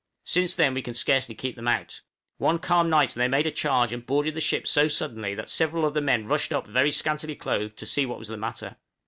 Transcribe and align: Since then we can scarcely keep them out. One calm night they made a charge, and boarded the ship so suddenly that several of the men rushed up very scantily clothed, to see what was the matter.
Since 0.23 0.55
then 0.55 0.73
we 0.73 0.81
can 0.81 0.95
scarcely 0.95 1.35
keep 1.35 1.55
them 1.55 1.67
out. 1.67 2.01
One 2.39 2.57
calm 2.57 2.89
night 2.89 3.11
they 3.11 3.27
made 3.27 3.45
a 3.45 3.51
charge, 3.51 3.93
and 3.93 4.03
boarded 4.03 4.33
the 4.33 4.41
ship 4.41 4.65
so 4.65 4.87
suddenly 4.87 5.35
that 5.35 5.47
several 5.47 5.85
of 5.85 5.93
the 5.93 6.01
men 6.01 6.25
rushed 6.25 6.51
up 6.51 6.65
very 6.65 6.89
scantily 6.89 7.35
clothed, 7.35 7.77
to 7.77 7.85
see 7.85 8.07
what 8.07 8.17
was 8.17 8.29
the 8.29 8.35
matter. 8.35 8.77